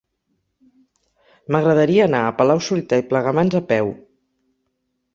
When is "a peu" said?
3.63-3.97